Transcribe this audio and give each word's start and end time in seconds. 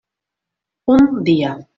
Un 0.95 1.05
dia. 1.29 1.53